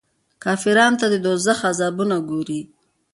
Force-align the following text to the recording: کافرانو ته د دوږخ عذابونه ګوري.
کافرانو 0.43 0.99
ته 1.01 1.05
د 1.09 1.15
دوږخ 1.25 1.59
عذابونه 1.71 2.15
ګوري. 2.29 2.61